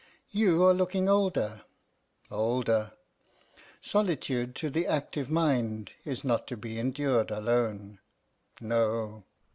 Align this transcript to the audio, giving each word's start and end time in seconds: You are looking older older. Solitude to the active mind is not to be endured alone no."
You 0.31 0.65
are 0.65 0.73
looking 0.73 1.07
older 1.07 1.61
older. 2.31 2.93
Solitude 3.81 4.55
to 4.55 4.71
the 4.71 4.87
active 4.87 5.29
mind 5.29 5.91
is 6.05 6.23
not 6.23 6.47
to 6.47 6.57
be 6.57 6.79
endured 6.79 7.29
alone 7.29 7.99
no." 8.59 9.25